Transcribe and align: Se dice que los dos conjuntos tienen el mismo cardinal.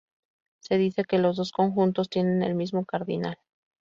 Se 0.61 0.79
dice 0.79 1.03
que 1.03 1.19
los 1.19 1.37
dos 1.37 1.51
conjuntos 1.51 2.09
tienen 2.09 2.41
el 2.41 2.55
mismo 2.55 2.85
cardinal. 2.85 3.37